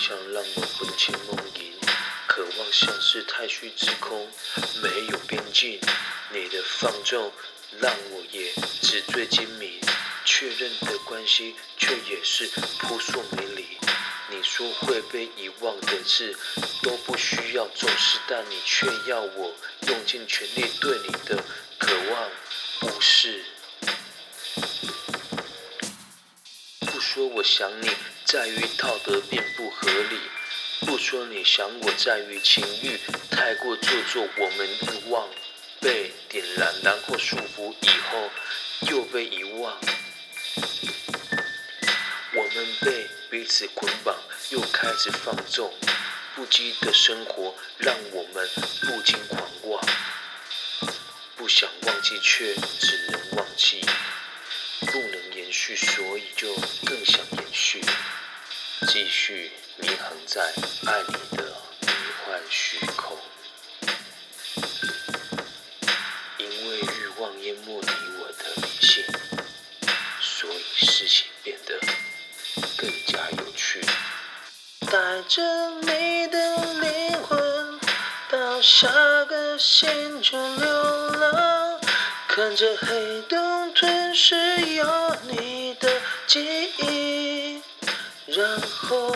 [0.00, 1.74] 想让我魂牵梦萦，
[2.26, 4.26] 渴望像是太虚之空，
[4.82, 5.78] 没有边境。
[6.32, 7.30] 你的放纵
[7.78, 8.50] 让我也
[8.80, 9.78] 纸醉金迷，
[10.24, 12.46] 确认的关系却也是
[12.78, 13.66] 扑朔迷离。
[14.30, 16.34] 你说会被遗忘的事
[16.82, 19.54] 都不需要重视，但你却要我
[19.86, 21.44] 用尽全力对你的
[21.78, 22.30] 渴望
[22.90, 23.44] 无视。
[27.00, 27.90] 说我想你。
[28.26, 30.20] 在于道德并不合理，
[30.86, 32.96] 不说你想我，在于情欲
[33.28, 35.28] 太过做作，我们欲望
[35.80, 38.30] 被点燃，然后束缚以后
[38.88, 39.76] 又被遗忘。
[42.34, 44.16] 我们被彼此捆绑，
[44.50, 45.74] 又开始放纵，
[46.36, 48.48] 不羁的生活让我们
[48.82, 49.84] 不禁狂妄。
[51.36, 53.84] 不想忘记，却只能忘记，
[55.62, 56.54] 续，所以就
[56.86, 57.84] 更想延续。
[58.88, 60.40] 继续迷航在
[60.86, 61.44] 爱你的
[61.82, 61.88] 迷
[62.24, 63.18] 幻虚空，
[66.38, 69.04] 因为欲望淹没你我的理性，
[70.18, 71.78] 所以事情变得
[72.78, 73.84] 更加有趣。
[74.90, 74.96] 带
[75.28, 77.78] 着你的灵魂
[78.30, 78.88] 到下
[79.26, 81.59] 个星球流浪，
[82.40, 83.38] 看着黑洞
[83.74, 84.34] 吞噬
[84.74, 84.86] 有
[85.28, 85.90] 你的
[86.26, 87.60] 记忆。
[88.26, 89.14] 然后。